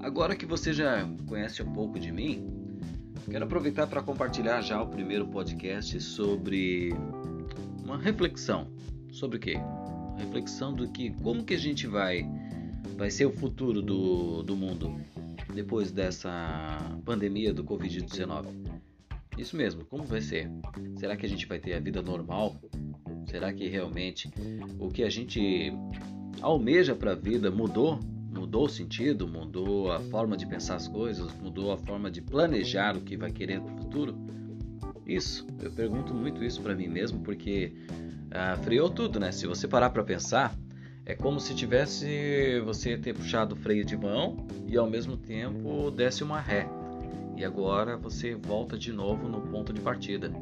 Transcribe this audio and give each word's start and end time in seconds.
Agora 0.00 0.36
que 0.36 0.46
você 0.46 0.72
já 0.72 1.08
conhece 1.26 1.62
um 1.62 1.72
pouco 1.72 1.98
de 1.98 2.12
mim, 2.12 2.48
quero 3.28 3.44
aproveitar 3.44 3.86
para 3.86 4.00
compartilhar 4.00 4.60
já 4.62 4.80
o 4.80 4.86
primeiro 4.86 5.26
podcast 5.26 6.00
sobre 6.00 6.94
uma 7.84 7.98
reflexão. 7.98 8.68
Sobre 9.10 9.38
o 9.38 9.40
quê? 9.40 9.56
Uma 9.56 10.18
reflexão 10.18 10.72
do 10.72 10.88
que 10.88 11.10
como 11.22 11.44
que 11.44 11.54
a 11.54 11.58
gente 11.58 11.86
vai 11.86 12.24
vai 12.96 13.10
ser 13.10 13.26
o 13.26 13.32
futuro 13.32 13.82
do, 13.82 14.42
do 14.42 14.56
mundo 14.56 14.96
depois 15.54 15.90
dessa 15.90 16.78
pandemia 17.04 17.52
do 17.52 17.64
Covid-19. 17.64 18.46
Isso 19.36 19.56
mesmo, 19.56 19.84
como 19.84 20.04
vai 20.04 20.20
ser? 20.20 20.50
Será 20.98 21.16
que 21.16 21.26
a 21.26 21.28
gente 21.28 21.46
vai 21.46 21.58
ter 21.58 21.74
a 21.74 21.80
vida 21.80 22.02
normal? 22.02 22.56
Será 23.26 23.52
que 23.52 23.68
realmente 23.68 24.30
o 24.78 24.88
que 24.88 25.02
a 25.02 25.10
gente 25.10 25.72
almeja 26.40 26.94
para 26.94 27.12
a 27.12 27.14
vida 27.14 27.50
mudou? 27.50 27.98
Mudou 28.48 28.64
o 28.64 28.68
sentido, 28.70 29.28
mudou 29.28 29.92
a 29.92 30.00
forma 30.00 30.34
de 30.34 30.46
pensar 30.46 30.76
as 30.76 30.88
coisas, 30.88 31.30
mudou 31.34 31.70
a 31.70 31.76
forma 31.76 32.10
de 32.10 32.22
planejar 32.22 32.96
o 32.96 33.00
que 33.02 33.14
vai 33.14 33.30
querer 33.30 33.60
para 33.60 33.74
o 33.74 33.76
futuro? 33.76 34.16
Isso, 35.06 35.46
eu 35.60 35.70
pergunto 35.70 36.14
muito 36.14 36.42
isso 36.42 36.62
para 36.62 36.74
mim 36.74 36.88
mesmo 36.88 37.20
porque 37.20 37.74
ah, 38.30 38.56
friou 38.62 38.88
tudo, 38.88 39.20
né? 39.20 39.32
Se 39.32 39.46
você 39.46 39.68
parar 39.68 39.90
para 39.90 40.02
pensar, 40.02 40.56
é 41.04 41.14
como 41.14 41.38
se 41.38 41.54
tivesse 41.54 42.58
você 42.60 42.96
ter 42.96 43.12
puxado 43.12 43.54
o 43.54 43.58
freio 43.58 43.84
de 43.84 43.98
mão 43.98 44.46
e 44.66 44.78
ao 44.78 44.88
mesmo 44.88 45.14
tempo 45.14 45.90
desse 45.90 46.24
uma 46.24 46.40
ré. 46.40 46.66
E 47.36 47.44
agora 47.44 47.98
você 47.98 48.34
volta 48.34 48.78
de 48.78 48.94
novo 48.94 49.28
no 49.28 49.42
ponto 49.42 49.74
de 49.74 49.80
partida. 49.82 50.32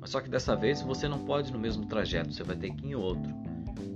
Mas 0.00 0.10
só 0.10 0.20
que 0.20 0.28
dessa 0.28 0.56
vez 0.56 0.82
você 0.82 1.06
não 1.06 1.20
pode 1.20 1.50
ir 1.50 1.52
no 1.52 1.58
mesmo 1.60 1.86
trajeto, 1.86 2.32
você 2.32 2.42
vai 2.42 2.56
ter 2.56 2.74
que 2.74 2.84
ir 2.84 2.90
em 2.90 2.94
outro. 2.96 3.32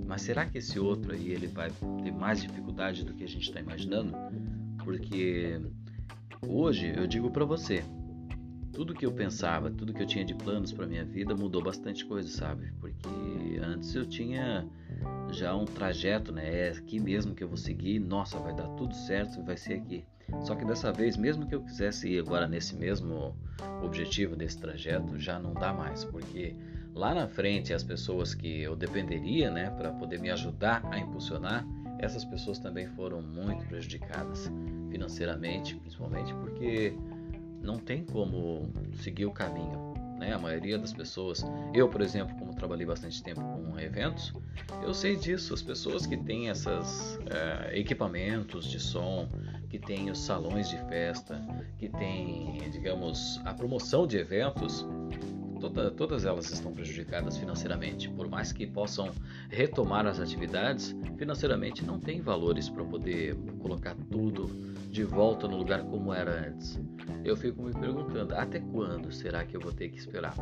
Mas 0.07 0.21
será 0.21 0.45
que 0.45 0.57
esse 0.57 0.79
outro 0.79 1.11
aí 1.11 1.31
ele 1.31 1.47
vai 1.47 1.69
ter 2.03 2.11
mais 2.11 2.41
dificuldade 2.41 3.03
do 3.03 3.13
que 3.13 3.23
a 3.23 3.27
gente 3.27 3.43
está 3.43 3.59
imaginando? 3.59 4.13
Porque 4.83 5.59
hoje 6.47 6.93
eu 6.95 7.05
digo 7.05 7.29
para 7.29 7.43
você, 7.43 7.83
tudo 8.71 8.93
que 8.93 9.05
eu 9.05 9.11
pensava, 9.11 9.69
tudo 9.69 9.93
que 9.93 10.01
eu 10.01 10.07
tinha 10.07 10.23
de 10.23 10.33
planos 10.33 10.71
para 10.71 10.87
minha 10.87 11.03
vida 11.03 11.35
mudou 11.35 11.61
bastante 11.61 12.05
coisa, 12.05 12.29
sabe? 12.29 12.71
Porque 12.79 13.09
antes 13.61 13.93
eu 13.95 14.05
tinha 14.05 14.65
já 15.31 15.55
um 15.55 15.65
trajeto, 15.65 16.31
né? 16.31 16.67
É 16.67 16.69
aqui 16.69 16.99
mesmo 16.99 17.35
que 17.35 17.43
eu 17.43 17.47
vou 17.47 17.57
seguir, 17.57 17.99
nossa, 17.99 18.39
vai 18.39 18.55
dar 18.55 18.67
tudo 18.69 18.95
certo, 18.95 19.43
vai 19.43 19.57
ser 19.57 19.73
aqui. 19.73 20.05
Só 20.43 20.55
que 20.55 20.63
dessa 20.63 20.91
vez, 20.91 21.17
mesmo 21.17 21.47
que 21.47 21.55
eu 21.55 21.61
quisesse 21.61 22.09
ir 22.09 22.19
agora 22.19 22.47
nesse 22.47 22.75
mesmo 22.75 23.35
objetivo 23.83 24.35
desse 24.35 24.59
trajeto, 24.59 25.17
já 25.17 25.39
não 25.39 25.53
dá 25.53 25.73
mais, 25.73 26.05
porque 26.05 26.55
lá 26.97 27.13
na 27.13 27.27
frente 27.27 27.73
as 27.73 27.83
pessoas 27.83 28.33
que 28.33 28.61
eu 28.61 28.75
dependeria, 28.75 29.51
né, 29.51 29.69
para 29.69 29.91
poder 29.91 30.19
me 30.19 30.29
ajudar 30.31 30.83
a 30.91 30.99
impulsionar, 30.99 31.65
essas 31.99 32.25
pessoas 32.25 32.59
também 32.59 32.87
foram 32.87 33.21
muito 33.21 33.65
prejudicadas 33.65 34.51
financeiramente, 34.89 35.75
principalmente 35.75 36.33
porque 36.35 36.93
não 37.61 37.77
tem 37.77 38.03
como 38.03 38.71
seguir 39.01 39.25
o 39.25 39.31
caminho. 39.31 39.93
Né? 40.17 40.33
A 40.33 40.39
maioria 40.39 40.77
das 40.77 40.93
pessoas, 40.93 41.45
eu 41.73 41.87
por 41.87 42.01
exemplo, 42.01 42.35
como 42.37 42.53
trabalhei 42.55 42.85
bastante 42.85 43.21
tempo 43.21 43.41
com 43.41 43.79
eventos, 43.79 44.33
eu 44.81 44.93
sei 44.93 45.15
disso. 45.15 45.53
As 45.53 45.61
pessoas 45.61 46.05
que 46.05 46.17
têm 46.17 46.47
esses 46.47 47.19
é, 47.29 47.77
equipamentos 47.77 48.65
de 48.65 48.79
som, 48.79 49.29
que 49.69 49.77
têm 49.77 50.09
os 50.09 50.19
salões 50.19 50.69
de 50.69 50.77
festa, 50.85 51.39
que 51.77 51.89
têm, 51.89 52.57
digamos, 52.71 53.39
a 53.45 53.53
promoção 53.53 54.07
de 54.07 54.17
eventos, 54.17 54.85
toda, 55.57 55.91
todas 55.91 56.25
elas 56.25 56.51
estão 56.51 56.71
prejudicadas 56.71 57.37
financeiramente. 57.37 58.09
Por 58.09 58.29
mais 58.29 58.51
que 58.51 58.65
possam 58.65 59.11
retomar 59.49 60.05
as 60.05 60.19
atividades, 60.19 60.95
financeiramente 61.17 61.83
não 61.83 61.99
tem 61.99 62.21
valores 62.21 62.69
para 62.69 62.83
poder 62.83 63.35
colocar 63.59 63.95
tudo 64.09 64.47
de 64.89 65.03
volta 65.03 65.47
no 65.47 65.57
lugar 65.57 65.83
como 65.83 66.13
era 66.13 66.47
antes. 66.47 66.79
Eu 67.23 67.35
fico 67.35 67.61
me 67.61 67.73
perguntando, 67.73 68.33
até 68.35 68.59
quando 68.59 69.11
será 69.11 69.43
que 69.43 69.55
eu 69.55 69.61
vou 69.61 69.71
ter 69.71 69.89
que 69.89 69.97
esperar? 69.97 70.35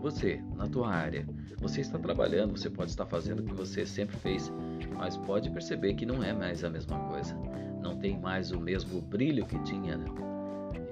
Você, 0.00 0.40
na 0.54 0.66
tua 0.66 0.88
área, 0.88 1.26
você 1.58 1.80
está 1.80 1.98
trabalhando, 1.98 2.56
você 2.56 2.70
pode 2.70 2.90
estar 2.90 3.06
fazendo 3.06 3.40
o 3.40 3.44
que 3.44 3.54
você 3.54 3.86
sempre 3.86 4.16
fez, 4.16 4.52
mas 4.94 5.16
pode 5.16 5.50
perceber 5.50 5.94
que 5.94 6.06
não 6.06 6.22
é 6.22 6.32
mais 6.32 6.62
a 6.62 6.70
mesma 6.70 6.98
coisa. 7.08 7.34
Não 7.80 7.96
tem 7.96 8.18
mais 8.18 8.50
o 8.50 8.60
mesmo 8.60 9.00
brilho 9.00 9.46
que 9.46 9.58
tinha, 9.60 9.96
né? 9.96 10.06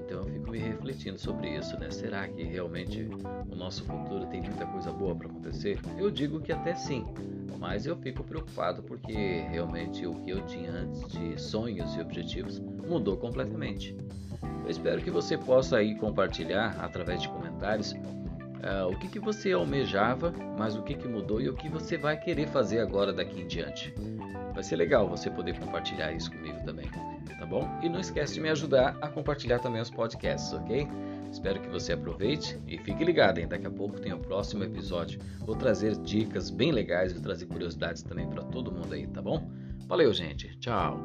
Então 0.04 0.18
eu 0.18 0.26
fico 0.26 0.50
me 0.50 0.58
refletindo 0.58 1.18
sobre 1.18 1.56
isso, 1.56 1.78
né? 1.78 1.90
Será 1.90 2.28
que 2.28 2.42
realmente 2.42 3.08
o 3.50 3.56
nosso 3.56 3.84
futuro 3.84 4.26
tem 4.26 4.42
muita 4.42 4.66
coisa 4.66 4.92
boa 4.92 5.14
para 5.14 5.28
acontecer? 5.28 5.78
Eu 5.98 6.10
digo 6.10 6.40
que 6.40 6.52
até 6.52 6.74
sim, 6.74 7.06
mas 7.58 7.86
eu 7.86 7.96
fico 7.96 8.22
preocupado 8.22 8.82
porque 8.82 9.12
realmente 9.50 10.06
o 10.06 10.14
que 10.16 10.30
eu 10.30 10.44
tinha 10.46 10.70
antes 10.70 11.08
de 11.08 11.40
sonhos 11.40 11.96
e 11.96 12.00
objetivos 12.00 12.58
mudou 12.58 13.16
completamente. 13.16 13.96
Eu 14.64 14.70
espero 14.70 15.00
que 15.00 15.10
você 15.10 15.36
possa 15.36 15.78
aí 15.78 15.94
compartilhar 15.94 16.76
através 16.80 17.22
de 17.22 17.28
comentários 17.28 17.92
uh, 17.92 18.88
o 18.90 18.98
que, 18.98 19.08
que 19.08 19.18
você 19.18 19.52
almejava, 19.52 20.32
mas 20.58 20.76
o 20.76 20.82
que, 20.82 20.94
que 20.94 21.08
mudou 21.08 21.40
e 21.40 21.48
o 21.48 21.54
que 21.54 21.68
você 21.68 21.96
vai 21.96 22.18
querer 22.18 22.48
fazer 22.48 22.80
agora 22.80 23.12
daqui 23.12 23.40
em 23.40 23.46
diante. 23.46 23.94
Vai 24.52 24.62
ser 24.62 24.76
legal 24.76 25.08
você 25.08 25.30
poder 25.30 25.58
compartilhar 25.58 26.12
isso 26.12 26.30
comigo 26.30 26.62
também, 26.64 26.88
tá 27.44 27.46
bom? 27.46 27.68
E 27.82 27.88
não 27.88 28.00
esquece 28.00 28.34
de 28.34 28.40
me 28.40 28.48
ajudar 28.48 28.96
a 29.02 29.08
compartilhar 29.08 29.58
também 29.58 29.80
os 29.80 29.90
podcasts, 29.90 30.52
ok? 30.54 30.88
Espero 31.30 31.60
que 31.60 31.68
você 31.68 31.92
aproveite 31.92 32.58
e 32.66 32.78
fique 32.78 33.04
ligado, 33.04 33.38
hein? 33.38 33.46
Daqui 33.46 33.66
a 33.66 33.70
pouco 33.70 34.00
tem 34.00 34.12
o 34.12 34.18
próximo 34.18 34.64
episódio. 34.64 35.20
Vou 35.40 35.54
trazer 35.54 35.96
dicas 35.98 36.48
bem 36.48 36.72
legais, 36.72 37.12
vou 37.12 37.20
trazer 37.20 37.46
curiosidades 37.46 38.02
também 38.02 38.26
para 38.28 38.42
todo 38.44 38.72
mundo 38.72 38.94
aí, 38.94 39.06
tá 39.06 39.20
bom? 39.20 39.50
Valeu, 39.86 40.12
gente. 40.12 40.56
Tchau. 40.58 40.98